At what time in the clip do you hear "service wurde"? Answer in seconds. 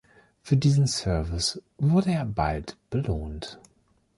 0.87-2.09